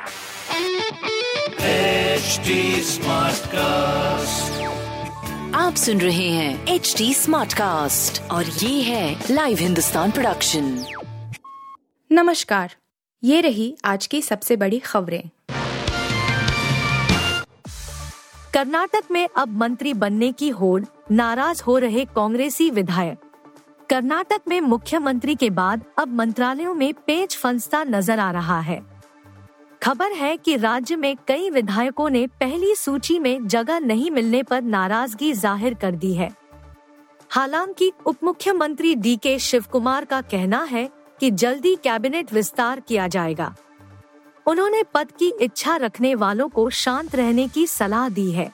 [0.00, 0.06] HD
[2.84, 4.60] Smartcast.
[5.54, 10.84] आप सुन रहे हैं एच डी स्मार्ट कास्ट और ये है लाइव हिंदुस्तान प्रोडक्शन
[12.12, 12.74] नमस्कार।
[13.24, 15.30] ये रही आज की सबसे बड़ी खबरें।
[18.54, 23.18] कर्नाटक में अब मंत्री बनने की होड़ नाराज़ हो रहे कांग्रेसी विधायक।
[23.90, 28.99] कर्नाटक में मुख्यमंत्री के बाद अब मंत्रालयों में पेच फंसता नज़र आ रहा है।
[29.82, 34.62] खबर है कि राज्य में कई विधायकों ने पहली सूची में जगह नहीं मिलने पर
[34.62, 36.30] नाराज़गी ज़ाहिर कर दी है।
[37.30, 40.88] हालाँकि उप मुख्यमंत्री डी के शिव कुमार का कहना है
[41.20, 43.54] कि जल्दी कैबिनेट विस्तार किया जाएगा।
[44.46, 48.50] उन्होंने पद की इच्छा रखने वालों को शांत रहने की सलाह दी है।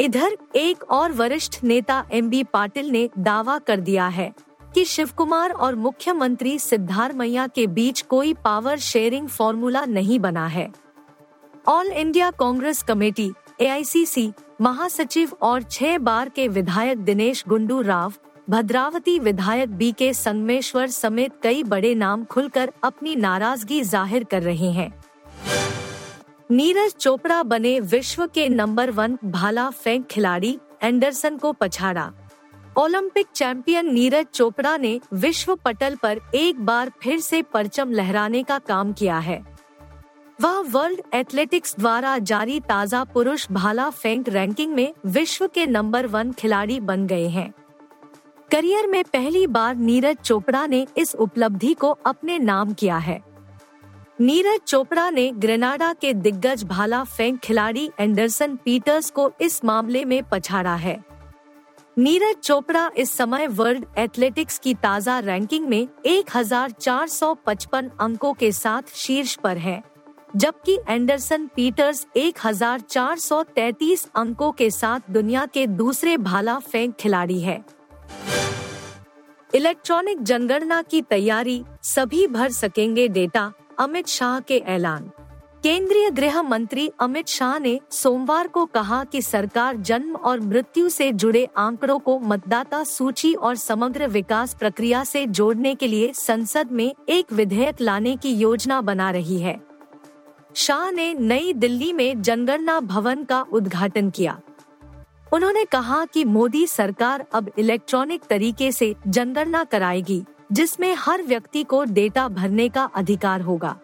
[0.00, 4.32] इधर एक और वरिष्ठ नेता एम बी पाटिल ने दावा कर दिया है।
[4.78, 10.68] कि शिव कुमार और मुख्यमंत्री सिद्धारमैया के बीच कोई पावर शेयरिंग फॉर्मूला नहीं बना है।
[11.68, 14.30] All India Congress Committee AICC
[14.60, 18.12] महासचिव और छह बार के विधायक दिनेश गुंडू राव,
[18.50, 24.70] भद्रावती विधायक बी के संगमेश्वर समेत कई बड़े नाम खुलकर अपनी नाराज़गी ज़ाहिर कर रहे
[24.70, 24.92] हैं।
[26.50, 32.10] नीरज चोपड़ा बने विश्व के नंबर वन भाला फेंक खिलाड़ी, एंडरसन को पछाड़ा।
[32.76, 38.58] ओलंपिक चैंपियन नीरज चोपड़ा ने विश्व पटल पर एक बार फिर से परचम लहराने का
[38.58, 39.42] काम किया है।
[40.38, 46.32] वह वर्ल्ड एथलेटिक्स द्वारा जारी ताज़ा पुरुष भाला फेंक रैंकिंग में विश्व के नंबर वन
[46.32, 47.52] खिलाड़ी बन गए हैं।
[48.50, 53.20] करियर में पहली बार नीरज चोपड़ा ने इस उपलब्धि को अपने नाम किया है।
[54.20, 60.22] नीरज चोपड़ा ने ग्रेनाडा के दिग्गज भाला फेंक खिलाड़ी एंडरसन पीटर्स को इस मामले में
[60.22, 60.98] पछाड़ा है।
[61.98, 69.34] नीरज चोपड़ा इस समय वर्ल्ड एथलेटिक्स की ताज़ा रैंकिंग में 1455 अंकों के साथ शीर्ष
[69.34, 69.82] पर है,
[70.36, 77.64] जबकि एंडरसन पीटर्स 1433 अंकों के साथ दुनिया के दूसरे भाला फेंक खिलाड़ी है।
[79.54, 85.10] इलेक्ट्रॉनिक जनगणना की तैयारी, सभी भर सकेंगे डेटा, अमित शाह के ऐलान।
[85.62, 91.10] केंद्रीय गृह मंत्री अमित शाह ने सोमवार को कहा कि सरकार जन्म और मृत्यु से
[91.12, 96.94] जुड़े आंकड़ों को मतदाता सूची और समग्र विकास प्रक्रिया से जोड़ने के लिए संसद में
[97.08, 99.60] एक विधेयक लाने की योजना बना रही है।
[100.54, 104.40] शाह ने नई दिल्ली में जनगणना भवन का उद्घाटन किया।
[105.32, 111.84] उन्होंने कहा कि मोदी सरकार अब इलेक्ट्रॉनिक तरीके से जनगणना कराएगी, जिसमें हर व्यक्ति को
[111.84, 113.76] डेटा भरने का अधिकार होगा।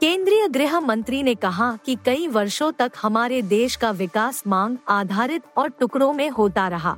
[0.00, 5.42] केंद्रीय गृह मंत्री ने कहा कि कई वर्षों तक हमारे देश का विकास मांग आधारित
[5.56, 6.96] और टुकड़ों में होता रहा।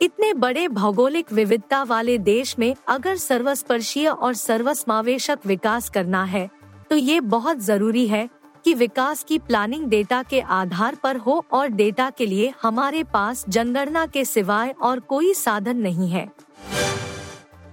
[0.00, 6.48] इतने बड़े भौगोलिक विविधता वाले देश में अगर सर्वस्पर्शीय और सर्वसमावेशक विकास करना है
[6.90, 8.28] तो ये बहुत ज़रूरी है
[8.64, 13.44] कि विकास की प्लानिंग डेटा के आधार पर हो और डेटा के लिए हमारे पास
[13.48, 16.28] जनगणना के सिवाय और कोई साधन नहीं है।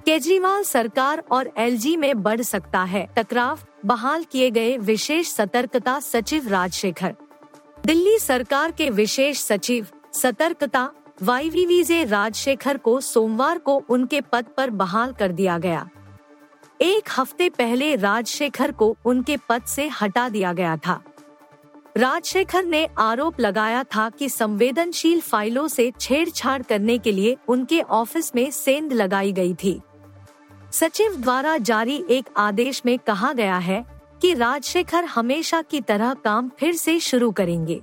[0.05, 6.47] केजरीवाल सरकार और एलजी में बढ़ सकता है। टकराव, बहाल किए गए विशेष सतर्कता सचिव
[6.47, 7.15] राजशेखर।
[7.85, 10.89] दिल्ली सरकार के विशेष सचिव, सतर्कता,
[11.21, 15.87] वाईवीवीजे राजशेखर को सोमवार को उनके पद पर बहाल कर दिया गया।
[16.81, 21.01] एक हफ़्ते पहले राजशेखर को उनके पद से हटा दिया गया था।
[21.97, 28.35] राजशेखर ने आरोप लगाया था कि संवेदनशील फाइलों से छेड़छाड़ करने के लिए उनके ऑफ़िस
[28.35, 29.79] में सेंध लगाई गई थी।
[30.73, 33.85] सचिव द्वारा जारी एक आदेश में कहा गया है
[34.21, 37.81] कि राजशेखर हमेशा की तरह काम फिर से शुरू करेंगे।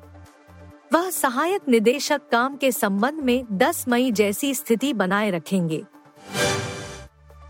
[0.92, 5.84] वह सहायक निदेशक काम के संबंध में 10 मई जैसी स्थिति बनाए रखेंगे।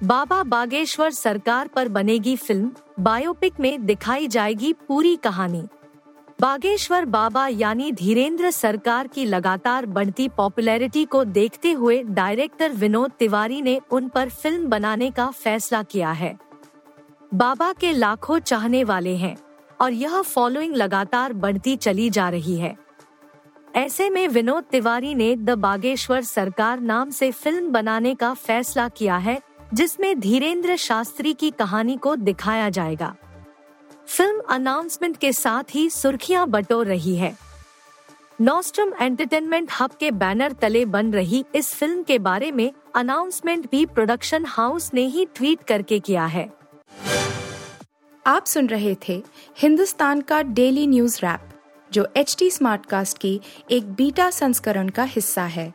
[0.02, 5.62] बाबा बागेश्वर सरकार पर बनेगी फ़िल्म, बायोपिक में दिखाई जाएगी पूरी कहानी।
[6.40, 13.60] बागेश्वर बाबा यानी धीरेन्द्र सरकार की लगातार बढ़ती पॉपुलैरिटी को देखते हुए डायरेक्टर विनोद तिवारी
[13.62, 16.34] ने उन पर फ़िल्म बनाने का फैसला किया है।
[17.34, 19.36] बाबा के लाखों चाहने वाले हैं
[19.80, 22.76] और यह फॉलोइंग लगातार बढ़ती चली जा रही है।
[23.76, 29.16] ऐसे में विनोद तिवारी ने द बागेश्वर सरकार नाम से फ़िल्म बनाने का फैसला किया
[29.16, 29.40] है,
[29.74, 33.14] जिसमें धीरेन्द्र शास्त्री की कहानी को दिखाया जाएगा।
[34.10, 37.32] फ़िल्म अनाउंसमेंट के साथ ही सुर्खियाँ बटोर रही है।
[38.40, 43.84] नॉस्ट्रम एंटरटेनमेंट हब के बैनर तले बन रही इस फ़िल्म के बारे में अनाउंसमेंट भी
[43.86, 46.48] प्रोडक्शन हाउस ने ही ट्वीट करके किया है।
[48.26, 49.22] आप सुन रहे थे
[49.58, 51.48] हिंदुस्तान का डेली न्यूज़ रैप
[51.90, 53.40] जो एच टी स्मार्ट कास्ट की
[53.70, 55.72] एक बीटा संस्करण का हिस्सा है।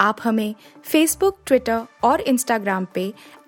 [0.00, 0.54] आप हमें
[0.84, 3.12] फेसबुक ट्विटर और इंस्टाग्राम पे